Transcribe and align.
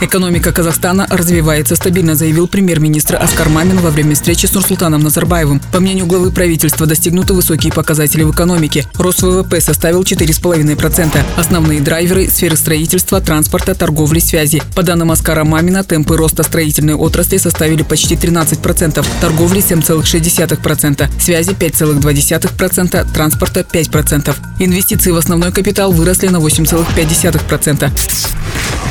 Экономика 0.00 0.52
Казахстана 0.52 1.06
развивается 1.08 1.74
стабильно, 1.74 2.14
заявил 2.14 2.48
премьер-министр 2.48 3.16
Аскар 3.16 3.48
Мамин 3.48 3.78
во 3.78 3.90
время 3.90 4.14
встречи 4.14 4.46
с 4.46 4.52
Нурсултаном 4.52 5.02
Назарбаевым. 5.02 5.60
По 5.72 5.80
мнению 5.80 6.06
главы 6.06 6.30
правительства, 6.30 6.86
достигнуты 6.86 7.32
высокие 7.32 7.72
показатели 7.72 8.22
в 8.22 8.30
экономике. 8.30 8.84
Рост 8.94 9.22
ВВП 9.22 9.60
составил 9.60 10.02
4,5%. 10.02 11.18
Основные 11.36 11.80
драйверы– 11.80 12.28
сферы 12.30 12.56
строительства, 12.56 13.20
транспорта, 13.20 13.74
торговли, 13.74 14.18
связи. 14.18 14.62
По 14.74 14.82
данным 14.82 15.10
Аскара 15.10 15.44
Мамина, 15.44 15.82
темпы 15.82 16.16
роста 16.16 16.42
строительной 16.42 16.94
отрасли 16.94 17.38
составили 17.38 17.82
почти 17.82 18.16
13%, 18.16 19.04
торговли– 19.20 19.60
7,6%, 19.66 21.08
связи– 21.20 21.50
5,2%, 21.58 23.12
транспорта– 23.12 23.60
5%. 23.72 24.36
Инвестиции 24.58 25.10
в 25.10 25.16
основной 25.16 25.52
капитал 25.52 25.92
выросли 25.92 26.28
на 26.28 26.36
8,5%. 26.36 27.92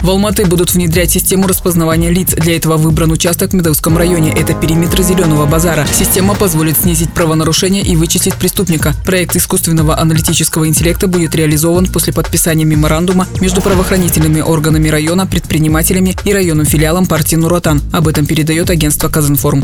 В 0.05 0.09
Алматы 0.11 0.45
будут 0.45 0.71
внедрять 0.71 1.09
систему 1.09 1.47
распознавания 1.47 2.11
лиц. 2.11 2.35
Для 2.35 2.55
этого 2.55 2.77
выбран 2.77 3.11
участок 3.11 3.49
в 3.49 3.53
Медовском 3.55 3.97
районе. 3.97 4.31
Это 4.31 4.53
периметр 4.53 5.01
Зеленого 5.01 5.47
базара. 5.47 5.87
Система 5.91 6.35
позволит 6.35 6.77
снизить 6.77 7.11
правонарушения 7.11 7.81
и 7.81 7.95
вычислить 7.95 8.35
преступника. 8.35 8.93
Проект 9.03 9.35
искусственного 9.35 9.99
аналитического 9.99 10.67
интеллекта 10.67 11.07
будет 11.07 11.33
реализован 11.33 11.87
после 11.87 12.13
подписания 12.13 12.65
меморандума 12.65 13.25
между 13.41 13.61
правоохранительными 13.61 14.41
органами 14.41 14.89
района, 14.89 15.25
предпринимателями 15.25 16.15
и 16.23 16.31
районным 16.31 16.67
филиалом 16.67 17.07
партии 17.07 17.37
«Нуротан». 17.37 17.81
Об 17.91 18.07
этом 18.07 18.27
передает 18.27 18.69
агентство 18.69 19.09
«Казинформ». 19.09 19.63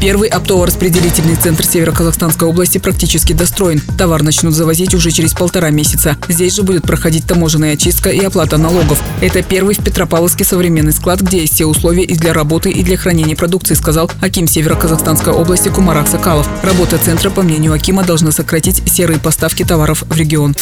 Первый 0.00 0.30
оптово-распределительный 0.30 1.36
центр 1.36 1.66
Северо-Казахстанской 1.66 2.48
области 2.48 2.78
практически 2.78 3.34
достроен. 3.34 3.82
Товар 3.98 4.22
начнут 4.22 4.54
завозить 4.54 4.94
уже 4.94 5.10
через 5.10 5.34
полтора 5.34 5.68
месяца. 5.68 6.16
Здесь 6.26 6.54
же 6.54 6.62
будет 6.62 6.84
проходить 6.84 7.26
таможенная 7.26 7.74
очистка 7.74 8.08
и 8.08 8.24
оплата 8.24 8.56
налогов. 8.56 9.02
Это 9.20 9.42
первый 9.42 9.74
в 9.74 9.84
Петропавловске 9.84 10.44
современный 10.44 10.92
склад, 10.92 11.20
где 11.20 11.40
есть 11.40 11.52
все 11.52 11.66
условия 11.66 12.04
и 12.04 12.14
для 12.14 12.32
работы, 12.32 12.70
и 12.70 12.82
для 12.82 12.96
хранения 12.96 13.36
продукции, 13.36 13.74
сказал 13.74 14.10
Аким 14.22 14.46
Северо-Казахстанской 14.46 15.34
области 15.34 15.68
Кумарак 15.68 16.08
Сакалов. 16.08 16.48
Работа 16.62 16.96
центра, 16.96 17.28
по 17.28 17.42
мнению 17.42 17.74
Акима, 17.74 18.02
должна 18.02 18.32
сократить 18.32 18.82
серые 18.90 19.20
поставки 19.20 19.64
товаров 19.64 20.04
в 20.08 20.16
регион. 20.16 20.54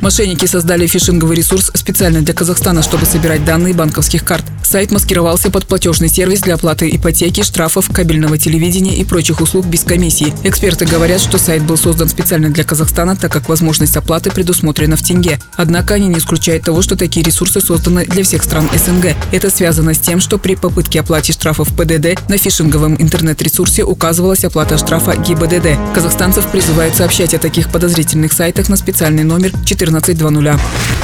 Мошенники 0.00 0.46
создали 0.46 0.86
фишинговый 0.86 1.36
ресурс 1.36 1.70
специально 1.74 2.20
для 2.20 2.34
Казахстана, 2.34 2.82
чтобы 2.82 3.06
собирать 3.06 3.44
данные 3.44 3.74
банковских 3.74 4.24
карт. 4.24 4.44
Сайт 4.62 4.90
маскировался 4.90 5.50
под 5.50 5.66
платежный 5.66 6.08
сервис 6.08 6.40
для 6.40 6.54
оплаты 6.54 6.88
ипотеки, 6.90 7.42
штрафов, 7.42 7.90
кабельного 7.90 8.38
телевидения 8.38 8.96
и 8.96 9.04
прочих 9.04 9.40
услуг 9.40 9.66
без 9.66 9.84
комиссии. 9.84 10.32
Эксперты 10.42 10.84
говорят, 10.84 11.20
что 11.20 11.38
сайт 11.38 11.62
был 11.62 11.76
создан 11.76 12.08
специально 12.08 12.50
для 12.50 12.64
Казахстана, 12.64 13.14
так 13.14 13.30
как 13.30 13.48
возможность 13.48 13.96
оплаты 13.96 14.30
предусмотрена 14.30 14.96
в 14.96 15.02
тенге. 15.02 15.38
Однако 15.56 15.94
они 15.94 16.08
не 16.08 16.18
исключают 16.18 16.64
того, 16.64 16.82
что 16.82 16.96
такие 16.96 17.24
ресурсы 17.24 17.60
созданы 17.60 18.04
для 18.06 18.24
всех 18.24 18.42
стран 18.42 18.68
СНГ. 18.74 19.14
Это 19.32 19.50
связано 19.50 19.94
с 19.94 19.98
тем, 19.98 20.20
что 20.20 20.38
при 20.38 20.56
попытке 20.56 21.00
оплаты 21.00 21.32
штрафов 21.32 21.68
ПДД 21.74 22.28
на 22.28 22.38
фишинговом 22.38 23.00
интернет-ресурсе 23.00 23.84
указывалась 23.84 24.44
оплата 24.44 24.78
штрафа 24.78 25.16
ГИБДД. 25.16 25.94
Казахстанцев 25.94 26.50
призывают 26.50 26.94
сообщать 26.96 27.34
о 27.34 27.38
таких 27.38 27.70
подозрительных 27.70 28.32
сайтах 28.32 28.68
на 28.68 28.76
специальный 28.76 29.24
номер 29.24 29.52
1420. 29.88 30.94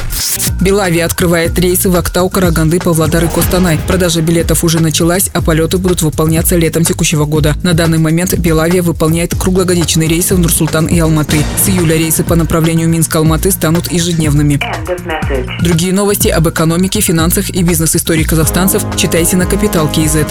Белавия 0.61 1.07
открывает 1.07 1.59
рейсы 1.59 1.89
в 1.89 1.97
Актау, 1.97 2.29
Караганды, 2.29 2.79
Павлодар 2.81 3.25
и 3.25 3.29
Костанай. 3.29 3.81
Продажа 3.87 4.21
билетов 4.21 4.63
уже 4.63 4.81
началась, 4.81 5.31
а 5.33 5.41
полеты 5.41 5.79
будут 5.79 6.03
выполняться 6.03 6.57
летом 6.57 6.85
текущего 6.85 7.25
года. 7.25 7.57
На 7.63 7.73
данный 7.73 7.99
момент 7.99 8.35
Белавия 8.35 8.83
выполняет 8.83 9.35
круглогодичные 9.35 10.09
рейсы 10.09 10.35
в 10.35 10.39
Нурсултан 10.39 10.87
и 10.87 10.99
Алматы. 10.99 11.39
С 11.65 11.69
июля 11.69 11.97
рейсы 11.97 12.25
по 12.25 12.37
направлению 12.37 12.89
Минск-Алматы 12.89 13.51
станут 13.51 13.91
ежедневными. 13.91 14.61
Другие 15.63 15.95
новости 15.95 16.29
об 16.29 16.49
экономике, 16.49 17.01
финансах 17.01 17.49
и 17.51 17.63
бизнес-истории 17.63 18.25
казахстанцев 18.25 18.85
читайте 18.97 19.37
на 19.37 19.47
Капитал 19.47 19.89
Киезет. 19.89 20.29